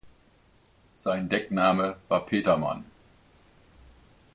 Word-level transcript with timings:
Sein 0.95 1.29
Deckname 1.29 1.95
war 2.09 2.25
"Petermann". 2.25 2.85